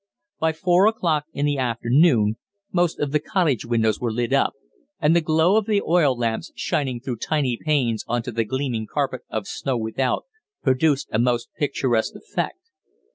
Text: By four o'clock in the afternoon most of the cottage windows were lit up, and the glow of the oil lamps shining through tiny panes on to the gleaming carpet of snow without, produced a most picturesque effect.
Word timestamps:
By 0.39 0.51
four 0.53 0.87
o'clock 0.87 1.25
in 1.31 1.45
the 1.45 1.59
afternoon 1.59 2.37
most 2.71 2.99
of 2.99 3.11
the 3.11 3.19
cottage 3.19 3.65
windows 3.67 3.99
were 3.99 4.11
lit 4.11 4.33
up, 4.33 4.53
and 4.99 5.15
the 5.15 5.21
glow 5.21 5.57
of 5.57 5.67
the 5.67 5.79
oil 5.83 6.17
lamps 6.17 6.51
shining 6.55 6.99
through 6.99 7.17
tiny 7.17 7.55
panes 7.55 8.03
on 8.07 8.23
to 8.23 8.31
the 8.31 8.43
gleaming 8.43 8.87
carpet 8.91 9.21
of 9.29 9.47
snow 9.47 9.77
without, 9.77 10.25
produced 10.63 11.09
a 11.11 11.19
most 11.19 11.49
picturesque 11.53 12.15
effect. 12.15 12.71